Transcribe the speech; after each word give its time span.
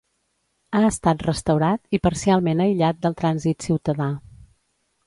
Ha 0.77 0.79
estat 0.87 1.21
restaurat 1.27 1.99
i 1.99 2.01
parcialment 2.09 2.65
aïllat 2.67 3.05
del 3.05 3.19
trànsit 3.21 3.69
ciutadà. 3.71 4.11